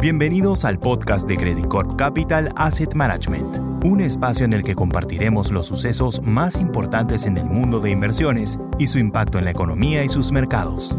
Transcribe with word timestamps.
Bienvenidos 0.00 0.64
al 0.64 0.78
podcast 0.78 1.28
de 1.28 1.36
Credit 1.36 1.66
Corp 1.66 1.94
Capital 1.96 2.48
Asset 2.56 2.94
Management, 2.94 3.58
un 3.84 4.00
espacio 4.00 4.46
en 4.46 4.54
el 4.54 4.62
que 4.62 4.74
compartiremos 4.74 5.52
los 5.52 5.66
sucesos 5.66 6.22
más 6.22 6.58
importantes 6.58 7.26
en 7.26 7.36
el 7.36 7.44
mundo 7.44 7.80
de 7.80 7.90
inversiones 7.90 8.58
y 8.78 8.86
su 8.86 8.98
impacto 8.98 9.36
en 9.36 9.44
la 9.44 9.50
economía 9.50 10.02
y 10.02 10.08
sus 10.08 10.32
mercados. 10.32 10.96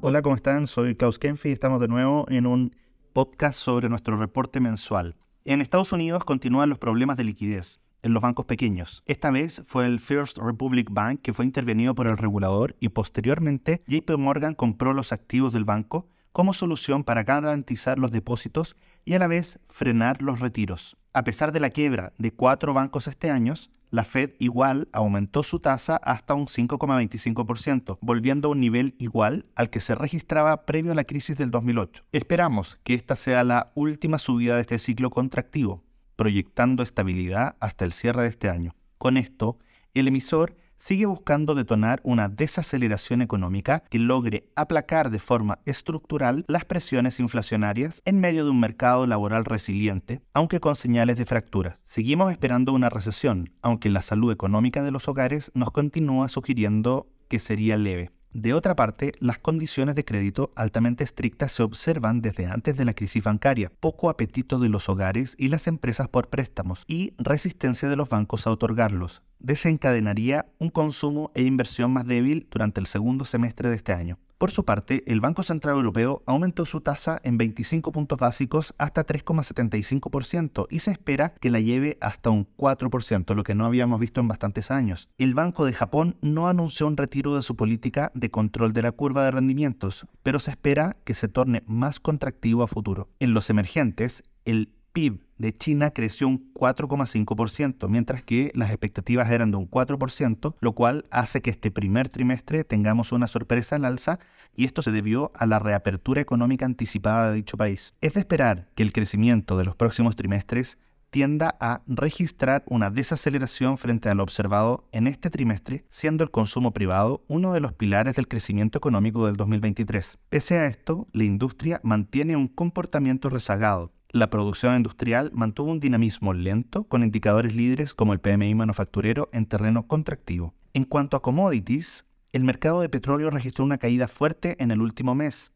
Hola, 0.00 0.22
¿cómo 0.22 0.34
están? 0.34 0.66
Soy 0.66 0.94
Klaus 0.94 1.18
Kenfi 1.18 1.50
y 1.50 1.52
estamos 1.52 1.82
de 1.82 1.88
nuevo 1.88 2.24
en 2.30 2.46
un 2.46 2.74
podcast 3.12 3.58
sobre 3.58 3.90
nuestro 3.90 4.16
reporte 4.16 4.58
mensual. 4.58 5.14
En 5.44 5.60
Estados 5.60 5.92
Unidos 5.92 6.24
continúan 6.24 6.70
los 6.70 6.78
problemas 6.78 7.18
de 7.18 7.24
liquidez 7.24 7.80
en 8.00 8.14
los 8.14 8.22
bancos 8.22 8.46
pequeños. 8.46 9.02
Esta 9.04 9.30
vez 9.30 9.60
fue 9.66 9.84
el 9.84 10.00
First 10.00 10.38
Republic 10.38 10.88
Bank 10.90 11.20
que 11.20 11.34
fue 11.34 11.44
intervenido 11.44 11.94
por 11.94 12.06
el 12.06 12.16
regulador 12.16 12.76
y 12.80 12.88
posteriormente 12.88 13.82
JP 13.88 14.16
Morgan 14.16 14.54
compró 14.54 14.94
los 14.94 15.12
activos 15.12 15.52
del 15.52 15.66
banco 15.66 16.08
como 16.32 16.54
solución 16.54 17.04
para 17.04 17.24
garantizar 17.24 17.98
los 17.98 18.10
depósitos 18.10 18.76
y 19.04 19.14
a 19.14 19.18
la 19.18 19.26
vez 19.26 19.58
frenar 19.68 20.22
los 20.22 20.40
retiros. 20.40 20.96
A 21.12 21.24
pesar 21.24 21.52
de 21.52 21.60
la 21.60 21.70
quiebra 21.70 22.12
de 22.18 22.32
cuatro 22.32 22.72
bancos 22.72 23.06
este 23.06 23.30
año, 23.30 23.54
la 23.90 24.04
Fed 24.04 24.34
igual 24.38 24.88
aumentó 24.92 25.42
su 25.42 25.58
tasa 25.58 25.96
hasta 25.96 26.34
un 26.34 26.46
5,25%, 26.46 27.98
volviendo 28.00 28.48
a 28.48 28.50
un 28.52 28.60
nivel 28.60 28.94
igual 28.98 29.46
al 29.56 29.68
que 29.68 29.80
se 29.80 29.96
registraba 29.96 30.64
previo 30.64 30.92
a 30.92 30.94
la 30.94 31.04
crisis 31.04 31.36
del 31.36 31.50
2008. 31.50 32.04
Esperamos 32.12 32.78
que 32.84 32.94
esta 32.94 33.16
sea 33.16 33.42
la 33.42 33.72
última 33.74 34.18
subida 34.18 34.54
de 34.54 34.60
este 34.60 34.78
ciclo 34.78 35.10
contractivo, 35.10 35.82
proyectando 36.14 36.84
estabilidad 36.84 37.56
hasta 37.58 37.84
el 37.84 37.92
cierre 37.92 38.22
de 38.22 38.28
este 38.28 38.48
año. 38.48 38.76
Con 38.96 39.16
esto, 39.16 39.58
el 39.94 40.06
emisor 40.06 40.54
sigue 40.80 41.06
buscando 41.06 41.54
detonar 41.54 42.00
una 42.02 42.28
desaceleración 42.28 43.22
económica 43.22 43.84
que 43.88 43.98
logre 44.00 44.48
aplacar 44.56 45.10
de 45.10 45.20
forma 45.20 45.60
estructural 45.66 46.44
las 46.48 46.64
presiones 46.64 47.20
inflacionarias 47.20 48.02
en 48.04 48.18
medio 48.18 48.44
de 48.44 48.50
un 48.50 48.58
mercado 48.58 49.06
laboral 49.06 49.44
resiliente, 49.44 50.22
aunque 50.32 50.58
con 50.58 50.74
señales 50.74 51.18
de 51.18 51.26
fractura. 51.26 51.78
Seguimos 51.84 52.32
esperando 52.32 52.72
una 52.72 52.88
recesión, 52.88 53.52
aunque 53.62 53.90
la 53.90 54.02
salud 54.02 54.32
económica 54.32 54.82
de 54.82 54.90
los 54.90 55.06
hogares 55.06 55.52
nos 55.54 55.70
continúa 55.70 56.28
sugiriendo 56.28 57.06
que 57.28 57.38
sería 57.38 57.76
leve. 57.76 58.10
De 58.32 58.54
otra 58.54 58.76
parte, 58.76 59.12
las 59.18 59.38
condiciones 59.38 59.96
de 59.96 60.04
crédito 60.04 60.52
altamente 60.54 61.02
estrictas 61.02 61.50
se 61.50 61.64
observan 61.64 62.20
desde 62.22 62.46
antes 62.46 62.76
de 62.76 62.84
la 62.84 62.94
crisis 62.94 63.24
bancaria, 63.24 63.72
poco 63.80 64.08
apetito 64.08 64.60
de 64.60 64.68
los 64.68 64.88
hogares 64.88 65.34
y 65.36 65.48
las 65.48 65.66
empresas 65.66 66.06
por 66.06 66.28
préstamos 66.28 66.84
y 66.86 67.12
resistencia 67.18 67.88
de 67.88 67.96
los 67.96 68.08
bancos 68.08 68.46
a 68.46 68.52
otorgarlos, 68.52 69.22
desencadenaría 69.40 70.46
un 70.58 70.70
consumo 70.70 71.32
e 71.34 71.42
inversión 71.42 71.92
más 71.92 72.06
débil 72.06 72.46
durante 72.52 72.78
el 72.80 72.86
segundo 72.86 73.24
semestre 73.24 73.68
de 73.68 73.76
este 73.76 73.92
año. 73.92 74.16
Por 74.40 74.52
su 74.52 74.64
parte, 74.64 75.04
el 75.06 75.20
Banco 75.20 75.42
Central 75.42 75.76
Europeo 75.76 76.22
aumentó 76.24 76.64
su 76.64 76.80
tasa 76.80 77.20
en 77.24 77.36
25 77.36 77.92
puntos 77.92 78.18
básicos 78.18 78.72
hasta 78.78 79.04
3,75% 79.04 80.66
y 80.70 80.78
se 80.78 80.92
espera 80.92 81.34
que 81.34 81.50
la 81.50 81.60
lleve 81.60 81.98
hasta 82.00 82.30
un 82.30 82.48
4%, 82.56 83.34
lo 83.34 83.44
que 83.44 83.54
no 83.54 83.66
habíamos 83.66 84.00
visto 84.00 84.18
en 84.22 84.28
bastantes 84.28 84.70
años. 84.70 85.10
El 85.18 85.34
Banco 85.34 85.66
de 85.66 85.74
Japón 85.74 86.16
no 86.22 86.48
anunció 86.48 86.86
un 86.86 86.96
retiro 86.96 87.36
de 87.36 87.42
su 87.42 87.54
política 87.54 88.12
de 88.14 88.30
control 88.30 88.72
de 88.72 88.80
la 88.80 88.92
curva 88.92 89.24
de 89.24 89.32
rendimientos, 89.32 90.06
pero 90.22 90.38
se 90.38 90.52
espera 90.52 90.96
que 91.04 91.12
se 91.12 91.28
torne 91.28 91.62
más 91.66 92.00
contractivo 92.00 92.62
a 92.62 92.66
futuro. 92.66 93.10
En 93.18 93.34
los 93.34 93.50
emergentes, 93.50 94.22
el 94.46 94.72
PIB 94.94 95.20
de 95.40 95.54
China 95.54 95.90
creció 95.90 96.28
un 96.28 96.52
4,5%, 96.52 97.88
mientras 97.88 98.22
que 98.22 98.52
las 98.54 98.68
expectativas 98.68 99.30
eran 99.30 99.50
de 99.50 99.56
un 99.56 99.70
4%, 99.70 100.54
lo 100.60 100.72
cual 100.74 101.06
hace 101.10 101.40
que 101.40 101.48
este 101.48 101.70
primer 101.70 102.10
trimestre 102.10 102.62
tengamos 102.62 103.10
una 103.10 103.26
sorpresa 103.26 103.76
al 103.76 103.86
alza 103.86 104.18
y 104.54 104.66
esto 104.66 104.82
se 104.82 104.92
debió 104.92 105.32
a 105.34 105.46
la 105.46 105.58
reapertura 105.58 106.20
económica 106.20 106.66
anticipada 106.66 107.30
de 107.30 107.36
dicho 107.36 107.56
país. 107.56 107.94
Es 108.02 108.12
de 108.12 108.20
esperar 108.20 108.68
que 108.74 108.82
el 108.82 108.92
crecimiento 108.92 109.56
de 109.56 109.64
los 109.64 109.74
próximos 109.76 110.14
trimestres 110.14 110.76
tienda 111.08 111.56
a 111.58 111.80
registrar 111.86 112.62
una 112.66 112.90
desaceleración 112.90 113.78
frente 113.78 114.10
a 114.10 114.14
lo 114.14 114.22
observado 114.22 114.88
en 114.92 115.06
este 115.06 115.30
trimestre, 115.30 115.86
siendo 115.88 116.22
el 116.22 116.30
consumo 116.30 116.72
privado 116.72 117.24
uno 117.28 117.54
de 117.54 117.60
los 117.60 117.72
pilares 117.72 118.14
del 118.14 118.28
crecimiento 118.28 118.76
económico 118.76 119.26
del 119.26 119.36
2023. 119.36 120.18
Pese 120.28 120.58
a 120.58 120.66
esto, 120.66 121.08
la 121.12 121.24
industria 121.24 121.80
mantiene 121.82 122.36
un 122.36 122.46
comportamiento 122.46 123.30
rezagado, 123.30 123.90
la 124.12 124.28
producción 124.28 124.76
industrial 124.76 125.30
mantuvo 125.32 125.70
un 125.70 125.78
dinamismo 125.78 126.34
lento 126.34 126.84
con 126.84 127.04
indicadores 127.04 127.54
líderes 127.54 127.94
como 127.94 128.12
el 128.12 128.20
PMI 128.20 128.56
manufacturero 128.56 129.28
en 129.32 129.46
terreno 129.46 129.86
contractivo. 129.86 130.52
En 130.74 130.84
cuanto 130.84 131.16
a 131.16 131.22
commodities, 131.22 132.04
el 132.32 132.42
mercado 132.42 132.80
de 132.80 132.88
petróleo 132.88 133.30
registró 133.30 133.64
una 133.64 133.78
caída 133.78 134.08
fuerte 134.08 134.56
en 134.58 134.72
el 134.72 134.80
último 134.80 135.14
mes. 135.14 135.52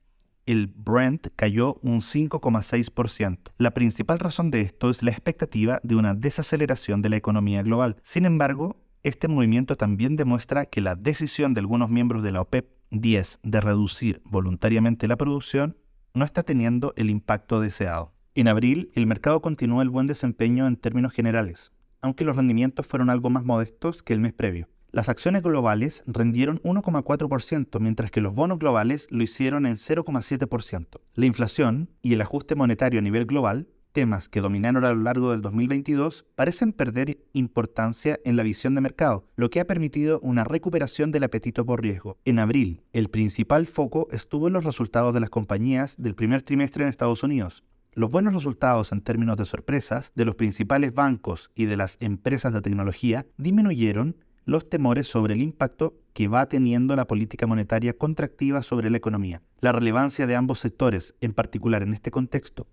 El 0.46 0.68
Brent 0.68 1.28
cayó 1.34 1.76
un 1.82 2.00
5,6%. 2.00 3.38
La 3.58 3.72
principal 3.72 4.18
razón 4.20 4.50
de 4.50 4.60
esto 4.60 4.90
es 4.90 5.02
la 5.02 5.10
expectativa 5.10 5.80
de 5.82 5.96
una 5.96 6.14
desaceleración 6.14 7.02
de 7.02 7.08
la 7.08 7.16
economía 7.16 7.62
global. 7.62 7.96
Sin 8.02 8.24
embargo, 8.24 8.76
este 9.02 9.26
movimiento 9.26 9.76
también 9.76 10.16
demuestra 10.16 10.66
que 10.66 10.80
la 10.80 10.94
decisión 10.94 11.54
de 11.54 11.60
algunos 11.60 11.90
miembros 11.90 12.22
de 12.22 12.32
la 12.32 12.42
OPEP 12.42 12.68
10 12.90 13.40
de 13.42 13.60
reducir 13.60 14.22
voluntariamente 14.24 15.08
la 15.08 15.16
producción 15.16 15.76
no 16.12 16.24
está 16.24 16.44
teniendo 16.44 16.92
el 16.96 17.10
impacto 17.10 17.60
deseado. 17.60 18.13
En 18.36 18.48
abril, 18.48 18.90
el 18.94 19.06
mercado 19.06 19.40
continuó 19.40 19.80
el 19.80 19.90
buen 19.90 20.08
desempeño 20.08 20.66
en 20.66 20.74
términos 20.74 21.12
generales, 21.12 21.70
aunque 22.00 22.24
los 22.24 22.34
rendimientos 22.34 22.84
fueron 22.84 23.08
algo 23.08 23.30
más 23.30 23.44
modestos 23.44 24.02
que 24.02 24.12
el 24.12 24.18
mes 24.18 24.32
previo. 24.32 24.68
Las 24.90 25.08
acciones 25.08 25.44
globales 25.44 26.02
rendieron 26.08 26.60
1,4%, 26.64 27.78
mientras 27.78 28.10
que 28.10 28.20
los 28.20 28.34
bonos 28.34 28.58
globales 28.58 29.06
lo 29.10 29.22
hicieron 29.22 29.66
en 29.66 29.76
0,7%. 29.76 31.00
La 31.14 31.26
inflación 31.26 31.90
y 32.02 32.14
el 32.14 32.22
ajuste 32.22 32.56
monetario 32.56 32.98
a 32.98 33.02
nivel 33.02 33.24
global, 33.24 33.68
temas 33.92 34.28
que 34.28 34.40
dominaron 34.40 34.84
a 34.84 34.92
lo 34.92 35.00
largo 35.00 35.30
del 35.30 35.40
2022, 35.40 36.26
parecen 36.34 36.72
perder 36.72 37.18
importancia 37.34 38.18
en 38.24 38.36
la 38.36 38.42
visión 38.42 38.74
de 38.74 38.80
mercado, 38.80 39.22
lo 39.36 39.48
que 39.48 39.60
ha 39.60 39.66
permitido 39.68 40.18
una 40.24 40.42
recuperación 40.42 41.12
del 41.12 41.22
apetito 41.22 41.64
por 41.64 41.82
riesgo. 41.82 42.18
En 42.24 42.40
abril, 42.40 42.82
el 42.92 43.10
principal 43.10 43.68
foco 43.68 44.08
estuvo 44.10 44.48
en 44.48 44.54
los 44.54 44.64
resultados 44.64 45.14
de 45.14 45.20
las 45.20 45.30
compañías 45.30 45.94
del 45.98 46.16
primer 46.16 46.42
trimestre 46.42 46.82
en 46.82 46.90
Estados 46.90 47.22
Unidos, 47.22 47.62
los 47.96 48.10
buenos 48.10 48.34
resultados 48.34 48.90
en 48.92 49.00
términos 49.00 49.36
de 49.36 49.44
sorpresas 49.44 50.10
de 50.14 50.24
los 50.24 50.34
principales 50.34 50.92
bancos 50.94 51.50
y 51.54 51.66
de 51.66 51.76
las 51.76 51.96
empresas 52.00 52.52
de 52.52 52.60
tecnología 52.60 53.26
disminuyeron 53.36 54.16
los 54.44 54.68
temores 54.68 55.06
sobre 55.06 55.34
el 55.34 55.40
impacto 55.40 55.94
que 56.12 56.28
va 56.28 56.46
teniendo 56.46 56.96
la 56.96 57.06
política 57.06 57.46
monetaria 57.46 57.96
contractiva 57.96 58.62
sobre 58.62 58.90
la 58.90 58.96
economía. 58.96 59.42
La 59.60 59.72
relevancia 59.72 60.26
de 60.26 60.36
ambos 60.36 60.58
sectores, 60.58 61.14
en 61.20 61.32
particular 61.32 61.82
en 61.82 61.94
este 61.94 62.10
contexto, 62.10 62.66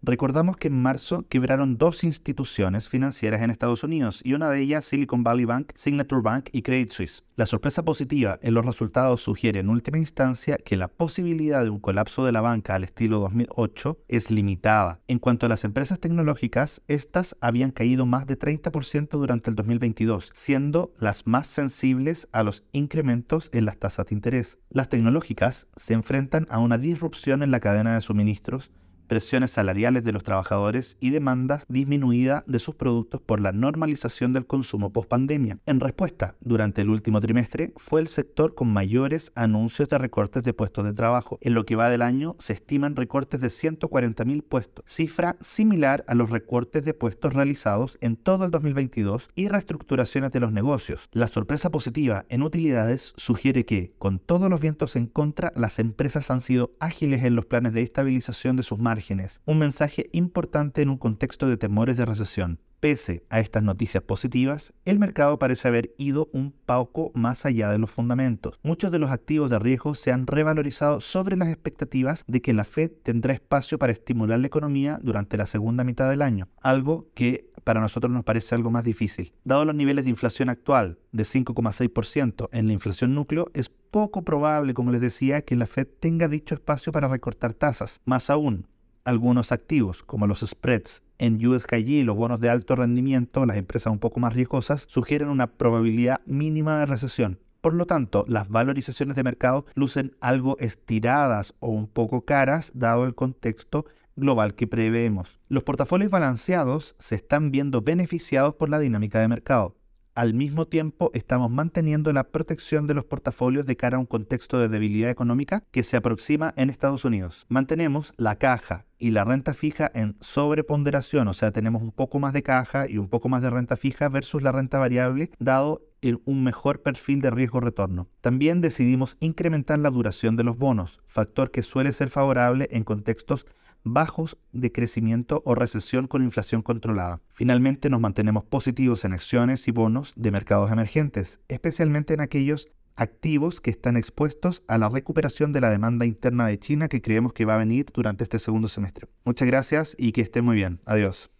Recordamos 0.00 0.56
que 0.56 0.68
en 0.68 0.80
marzo 0.80 1.26
quebraron 1.28 1.76
dos 1.76 2.04
instituciones 2.04 2.88
financieras 2.88 3.42
en 3.42 3.50
Estados 3.50 3.82
Unidos 3.82 4.20
y 4.24 4.34
una 4.34 4.48
de 4.48 4.60
ellas 4.60 4.84
Silicon 4.84 5.24
Valley 5.24 5.44
Bank, 5.44 5.72
Signature 5.74 6.22
Bank 6.22 6.50
y 6.52 6.62
Credit 6.62 6.90
Suisse. 6.90 7.24
La 7.34 7.46
sorpresa 7.46 7.84
positiva 7.84 8.38
en 8.42 8.54
los 8.54 8.64
resultados 8.64 9.22
sugiere 9.22 9.58
en 9.58 9.68
última 9.68 9.98
instancia 9.98 10.56
que 10.56 10.76
la 10.76 10.86
posibilidad 10.86 11.64
de 11.64 11.70
un 11.70 11.80
colapso 11.80 12.24
de 12.24 12.30
la 12.30 12.40
banca 12.40 12.76
al 12.76 12.84
estilo 12.84 13.18
2008 13.18 13.98
es 14.06 14.30
limitada. 14.30 15.00
En 15.08 15.18
cuanto 15.18 15.46
a 15.46 15.48
las 15.48 15.64
empresas 15.64 15.98
tecnológicas, 15.98 16.80
estas 16.86 17.36
habían 17.40 17.72
caído 17.72 18.06
más 18.06 18.26
de 18.26 18.38
30% 18.38 19.10
durante 19.10 19.50
el 19.50 19.56
2022, 19.56 20.30
siendo 20.32 20.92
las 20.98 21.26
más 21.26 21.48
sensibles 21.48 22.28
a 22.30 22.44
los 22.44 22.62
incrementos 22.70 23.50
en 23.52 23.64
las 23.64 23.78
tasas 23.78 24.06
de 24.06 24.14
interés. 24.14 24.58
Las 24.70 24.88
tecnológicas 24.88 25.66
se 25.74 25.94
enfrentan 25.94 26.46
a 26.50 26.60
una 26.60 26.78
disrupción 26.78 27.42
en 27.42 27.50
la 27.50 27.60
cadena 27.60 27.94
de 27.94 28.00
suministros 28.00 28.70
presiones 29.08 29.50
salariales 29.50 30.04
de 30.04 30.12
los 30.12 30.22
trabajadores 30.22 30.96
y 31.00 31.10
demandas 31.10 31.64
disminuida 31.68 32.44
de 32.46 32.58
sus 32.58 32.74
productos 32.74 33.20
por 33.20 33.40
la 33.40 33.52
normalización 33.52 34.32
del 34.32 34.46
consumo 34.46 34.92
post-pandemia. 34.92 35.58
En 35.66 35.80
respuesta, 35.80 36.36
durante 36.40 36.82
el 36.82 36.90
último 36.90 37.20
trimestre 37.20 37.72
fue 37.76 38.00
el 38.00 38.06
sector 38.06 38.54
con 38.54 38.72
mayores 38.72 39.32
anuncios 39.34 39.88
de 39.88 39.98
recortes 39.98 40.44
de 40.44 40.52
puestos 40.52 40.84
de 40.84 40.92
trabajo. 40.92 41.38
En 41.40 41.54
lo 41.54 41.64
que 41.64 41.74
va 41.74 41.90
del 41.90 42.02
año 42.02 42.36
se 42.38 42.52
estiman 42.52 42.94
recortes 42.94 43.40
de 43.40 43.48
140.000 43.48 44.42
puestos, 44.42 44.84
cifra 44.86 45.36
similar 45.40 46.04
a 46.06 46.14
los 46.14 46.30
recortes 46.30 46.84
de 46.84 46.94
puestos 46.94 47.32
realizados 47.32 47.98
en 48.00 48.16
todo 48.16 48.44
el 48.44 48.50
2022 48.50 49.30
y 49.34 49.48
reestructuraciones 49.48 50.32
de 50.32 50.40
los 50.40 50.52
negocios. 50.52 51.08
La 51.12 51.28
sorpresa 51.28 51.70
positiva 51.70 52.26
en 52.28 52.42
utilidades 52.42 53.14
sugiere 53.16 53.64
que, 53.64 53.94
con 53.98 54.18
todos 54.18 54.50
los 54.50 54.60
vientos 54.60 54.96
en 54.96 55.06
contra, 55.06 55.52
las 55.56 55.78
empresas 55.78 56.30
han 56.30 56.42
sido 56.42 56.72
ágiles 56.78 57.24
en 57.24 57.34
los 57.34 57.46
planes 57.46 57.72
de 57.72 57.82
estabilización 57.82 58.56
de 58.56 58.62
sus 58.62 58.78
márgenes 58.78 58.97
un 59.44 59.58
mensaje 59.58 60.08
importante 60.12 60.82
en 60.82 60.88
un 60.88 60.98
contexto 60.98 61.48
de 61.48 61.56
temores 61.56 61.96
de 61.96 62.04
recesión. 62.04 62.60
Pese 62.80 63.24
a 63.28 63.40
estas 63.40 63.64
noticias 63.64 64.04
positivas, 64.04 64.72
el 64.84 65.00
mercado 65.00 65.38
parece 65.38 65.66
haber 65.66 65.92
ido 65.98 66.28
un 66.32 66.52
poco 66.52 67.10
más 67.14 67.44
allá 67.44 67.70
de 67.70 67.78
los 67.78 67.90
fundamentos. 67.90 68.58
Muchos 68.62 68.92
de 68.92 69.00
los 69.00 69.10
activos 69.10 69.50
de 69.50 69.58
riesgo 69.58 69.96
se 69.96 70.12
han 70.12 70.28
revalorizado 70.28 71.00
sobre 71.00 71.36
las 71.36 71.48
expectativas 71.48 72.24
de 72.28 72.40
que 72.40 72.52
la 72.52 72.62
Fed 72.62 72.92
tendrá 73.02 73.34
espacio 73.34 73.78
para 73.78 73.92
estimular 73.92 74.38
la 74.38 74.46
economía 74.46 75.00
durante 75.02 75.36
la 75.36 75.46
segunda 75.46 75.82
mitad 75.82 76.08
del 76.08 76.22
año, 76.22 76.48
algo 76.60 77.08
que 77.14 77.50
para 77.64 77.80
nosotros 77.80 78.12
nos 78.12 78.24
parece 78.24 78.54
algo 78.54 78.70
más 78.70 78.84
difícil. 78.84 79.32
Dado 79.44 79.64
los 79.64 79.74
niveles 79.74 80.04
de 80.04 80.10
inflación 80.10 80.48
actual 80.48 80.98
de 81.10 81.24
5,6% 81.24 82.48
en 82.52 82.66
la 82.68 82.72
inflación 82.72 83.12
núcleo, 83.12 83.50
es 83.54 83.70
poco 83.90 84.22
probable, 84.22 84.74
como 84.74 84.92
les 84.92 85.00
decía, 85.00 85.42
que 85.42 85.56
la 85.56 85.66
Fed 85.66 85.88
tenga 85.98 86.28
dicho 86.28 86.54
espacio 86.54 86.92
para 86.92 87.08
recortar 87.08 87.54
tasas. 87.54 88.00
Más 88.04 88.30
aún, 88.30 88.68
algunos 89.08 89.52
activos, 89.52 90.02
como 90.02 90.26
los 90.26 90.40
spreads 90.40 91.02
en 91.16 91.44
US 91.46 91.64
y 91.72 92.02
los 92.02 92.14
bonos 92.14 92.40
de 92.40 92.50
alto 92.50 92.76
rendimiento, 92.76 93.46
las 93.46 93.56
empresas 93.56 93.90
un 93.90 93.98
poco 93.98 94.20
más 94.20 94.34
riesgosas, 94.34 94.84
sugieren 94.86 95.30
una 95.30 95.46
probabilidad 95.46 96.20
mínima 96.26 96.78
de 96.78 96.84
recesión. 96.84 97.40
Por 97.62 97.72
lo 97.72 97.86
tanto, 97.86 98.26
las 98.28 98.50
valorizaciones 98.50 99.16
de 99.16 99.22
mercado 99.24 99.64
lucen 99.74 100.14
algo 100.20 100.58
estiradas 100.58 101.54
o 101.58 101.70
un 101.70 101.88
poco 101.88 102.26
caras 102.26 102.70
dado 102.74 103.06
el 103.06 103.14
contexto 103.14 103.86
global 104.14 104.54
que 104.54 104.66
preveemos. 104.66 105.40
Los 105.48 105.62
portafolios 105.62 106.10
balanceados 106.10 106.94
se 106.98 107.14
están 107.14 107.50
viendo 107.50 107.80
beneficiados 107.80 108.56
por 108.56 108.68
la 108.68 108.78
dinámica 108.78 109.20
de 109.20 109.28
mercado. 109.28 109.74
Al 110.18 110.34
mismo 110.34 110.66
tiempo, 110.66 111.12
estamos 111.14 111.48
manteniendo 111.48 112.12
la 112.12 112.24
protección 112.24 112.88
de 112.88 112.94
los 112.94 113.04
portafolios 113.04 113.66
de 113.66 113.76
cara 113.76 113.98
a 113.98 114.00
un 114.00 114.06
contexto 114.06 114.58
de 114.58 114.66
debilidad 114.68 115.10
económica 115.10 115.62
que 115.70 115.84
se 115.84 115.96
aproxima 115.96 116.52
en 116.56 116.70
Estados 116.70 117.04
Unidos. 117.04 117.46
Mantenemos 117.48 118.14
la 118.16 118.34
caja 118.34 118.84
y 118.98 119.12
la 119.12 119.22
renta 119.22 119.54
fija 119.54 119.88
en 119.94 120.16
sobreponderación, 120.18 121.28
o 121.28 121.34
sea, 121.34 121.52
tenemos 121.52 121.84
un 121.84 121.92
poco 121.92 122.18
más 122.18 122.32
de 122.32 122.42
caja 122.42 122.90
y 122.90 122.98
un 122.98 123.06
poco 123.06 123.28
más 123.28 123.42
de 123.42 123.50
renta 123.50 123.76
fija 123.76 124.08
versus 124.08 124.42
la 124.42 124.50
renta 124.50 124.78
variable, 124.78 125.30
dado 125.38 125.82
un 126.24 126.42
mejor 126.42 126.82
perfil 126.82 127.20
de 127.20 127.30
riesgo-retorno. 127.30 128.08
También 128.20 128.60
decidimos 128.60 129.18
incrementar 129.20 129.78
la 129.78 129.90
duración 129.90 130.34
de 130.34 130.42
los 130.42 130.58
bonos, 130.58 130.98
factor 131.06 131.52
que 131.52 131.62
suele 131.62 131.92
ser 131.92 132.10
favorable 132.10 132.66
en 132.72 132.82
contextos 132.82 133.46
bajos 133.92 134.36
de 134.52 134.72
crecimiento 134.72 135.42
o 135.44 135.54
recesión 135.54 136.06
con 136.06 136.22
inflación 136.22 136.62
controlada. 136.62 137.20
Finalmente 137.32 137.90
nos 137.90 138.00
mantenemos 138.00 138.44
positivos 138.44 139.04
en 139.04 139.12
acciones 139.12 139.68
y 139.68 139.70
bonos 139.70 140.12
de 140.16 140.30
mercados 140.30 140.70
emergentes, 140.70 141.40
especialmente 141.48 142.14
en 142.14 142.20
aquellos 142.20 142.68
activos 142.96 143.60
que 143.60 143.70
están 143.70 143.96
expuestos 143.96 144.62
a 144.66 144.76
la 144.76 144.88
recuperación 144.88 145.52
de 145.52 145.60
la 145.60 145.70
demanda 145.70 146.04
interna 146.04 146.46
de 146.46 146.58
China 146.58 146.88
que 146.88 147.00
creemos 147.00 147.32
que 147.32 147.44
va 147.44 147.54
a 147.54 147.58
venir 147.58 147.86
durante 147.94 148.24
este 148.24 148.38
segundo 148.38 148.68
semestre. 148.68 149.08
Muchas 149.24 149.46
gracias 149.46 149.94
y 149.98 150.12
que 150.12 150.20
esté 150.20 150.42
muy 150.42 150.56
bien. 150.56 150.80
Adiós. 150.84 151.30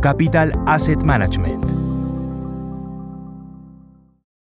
Capital 0.00 0.52
Asset 0.66 1.02
Management 1.02 1.75